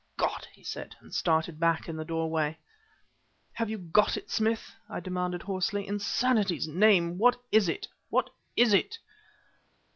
"God!" 0.17 0.47
he 0.53 0.63
said, 0.63 0.95
and 1.01 1.13
started 1.13 1.59
back 1.59 1.87
in 1.87 1.95
the 1.95 2.03
doorway. 2.03 2.57
"Have 3.53 3.69
you 3.69 3.77
got 3.77 4.17
it, 4.17 4.31
Smith?" 4.31 4.73
I 4.89 4.99
demanded 4.99 5.43
hoarsely. 5.43 5.87
"In 5.87 5.99
sanity's 5.99 6.67
name 6.67 7.19
what 7.19 7.39
is 7.51 7.69
it 7.69 7.87
what 8.09 8.31
is 8.55 8.73
it?" 8.73 8.97